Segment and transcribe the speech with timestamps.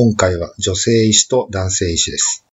[0.00, 2.46] 今回は女性医師と男性医師です。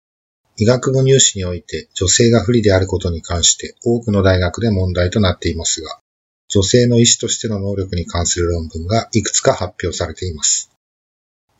[0.57, 5.99] 医学部入試において女性が不利であることに関して多くの大学で問題となっていますが、
[6.49, 10.71] 女性の医師としての能力に関する論文がいくつか発表されています。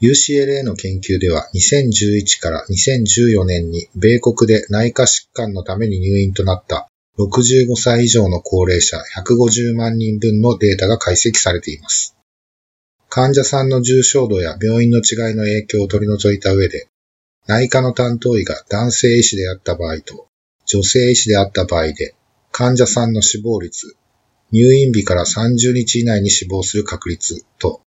[0.01, 6.89] UCLA の研究では2011から2014年に米国で内科疾患のために入院となった
[7.19, 12.14] 65歳以上の高齢者150万人分のデータが解析されています。
[13.15, 16.89] 患者さんの重症度や病院の違いの影響を取り除いた上で、
[17.47, 20.27] 内科の担当医が男性医師であった場合と
[20.65, 22.13] 女性医師であった場合で、
[22.51, 23.95] 患者さんの死亡率、
[24.51, 27.79] 入院日から30日以内に死亡する確率と、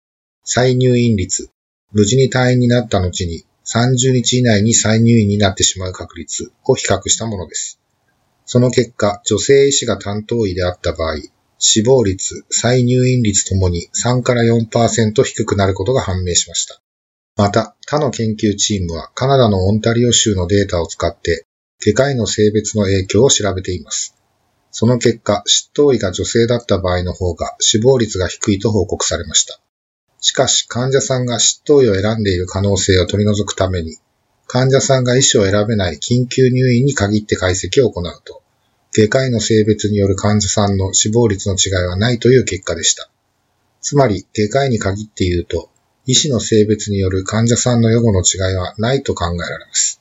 [0.45, 1.51] 再入院率、
[1.93, 7.79] 無事に退院になった後に30日以内に再入院になってしまう確率を比較したものです。
[8.47, 11.17] その結果、女性医師が担当医であった場合、
[11.59, 16.81] 死亡率、再入院率ともに3から4%低くなることが判明しました。
[17.37, 21.47] また、他の研究チームはカナダのオンタリオ州のデータを使って、
[21.81, 24.15] 外科医の性別の影響を調べています。
[24.71, 29.61] その結果、執刀医が女性だった場合の方が死亡率が低いと報告されました。
[30.21, 33.97] しかし、患者さんが執刀医を選んでいる可能性を取り除くために、
[34.47, 38.43] 患者さんが医師を選べない緊急入院に限って解析を行うと、
[38.97, 43.11] 外科医の性別による患者さんの死亡率の違いはないという結果でした。
[43.81, 45.71] つまり、外科医に限って言うと、
[46.07, 50.01] 医師の性別による患者さんの予後の違いはないと考えられます。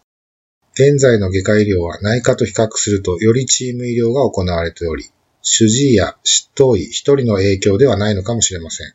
[0.74, 5.06] 現在の外科医療は内科と比較するとよりチーム医療が行われており、
[5.42, 8.94] 主治医や執刀医一人の影響ではないのかもしれません。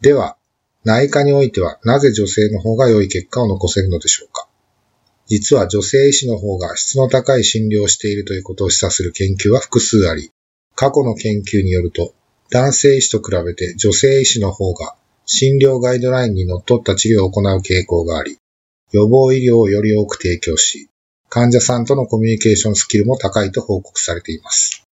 [0.00, 0.36] では、
[0.82, 4.48] 内科においてはなぜ女性の方が良い結果を残せるのでしょうか
[5.26, 10.30] 実は女性医師の方が質の高い診療をしているということを示唆する研究は複数あり、
[10.74, 12.14] 過去の研究によると、
[12.50, 14.96] 男性医師と比べて女性医師の方が
[15.26, 18.36] 診療ガイドラインにのっった治療を行う傾向があり、
[18.92, 20.88] 予防医療をより多く提供し、
[21.30, 24.84] 患者さんとのコミュニケーションスキルも高いと報告されています。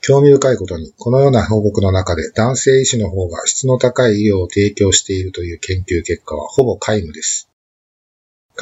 [0.00, 7.48] 興味深いことに、このような報告の中で男性医師の方が質の高い医療を提供しているという研究結果はほぼ皆無です。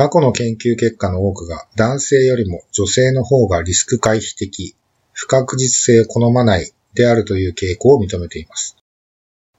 [0.00, 4.74] 過去の研究結果の多くが男性よりも女性の方がリスク回避的、
[5.12, 8.78] 不確実性を好まないであるという傾向を認めています。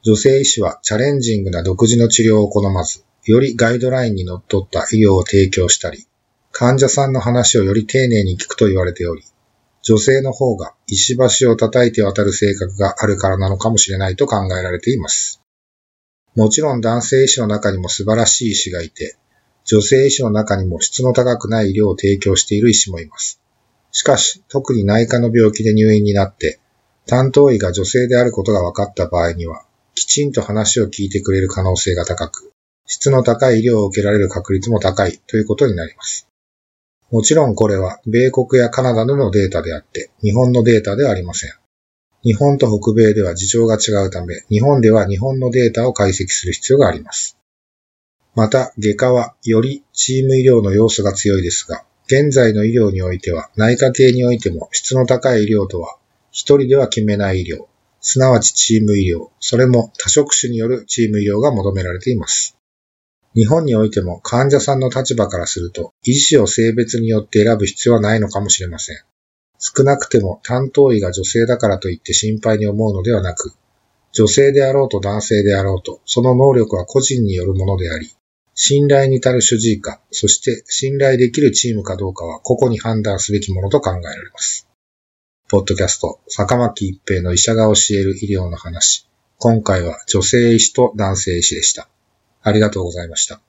[0.01, 6.07] 女性医師はチャレンジングな独自の治療を好まず、よりガイドラインにのっった医療を提供したり、
[6.51, 9.21] 患者さんの話をより丁寧に聞くと言われており、
[9.83, 15.39] 女性の方が石橋を叩いて渡る性格があるからなのかもしれないと考えられています。
[16.35, 19.17] もちろん男性医師の中にも素晴らしい医師がいて、
[19.65, 23.39] 女性医師の中にも質の高くない医療を提供している医師もいます。
[23.91, 26.59] しかし、特に内科の病気で入院になって、
[27.05, 32.51] 担当医が女性であることが分かった場合には、きちんと話を聞いてくれる可能性が高く、
[32.87, 36.27] 質の高い医療を受けられる確率も高いということになります。
[37.11, 41.51] もちろんこれは米国やカナダでのデータであって、日本のデータではありません。
[42.23, 47.37] 日本と北米では事情が違うため、日本では日本のデータを解析する必要があります。
[48.33, 55.97] また、外科はよりチーム医療の要素が強いですが、現在の医療においては内科系においても質の高い医療とは
[56.31, 57.65] 一人では決めない医療、
[57.99, 62.57] すなわちチーム医療、それも多職種によるチーム医療が求められています。
[63.33, 68.97] 日本においても患者さんの立場からすると医師を性別によって選ぶ必要はないのかもしれません。
[69.59, 73.53] 少なくても担当医が女性だからといって心配に思うのではなく、
[74.13, 78.13] 女性であろうと男性であろうと、その能力は個人によるものであり、
[78.53, 84.67] 信頼に足る主治医か、そして信頼できるチームかどうかは個々に判断すべきものと考えられます。
[85.49, 89.07] ポッドキャスト、坂巻一平の医者が教える医療の話。
[89.37, 91.87] 今回は女性医師と男性医師でした。
[92.43, 93.41] ありがとうございました。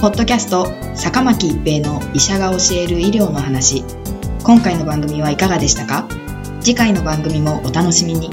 [0.00, 3.84] ポッドキャスト坂巻一平の医者が教える医療の話
[4.42, 6.08] 今回の番組はいかがでしたか？
[6.62, 8.30] 次回の番組もお楽しみに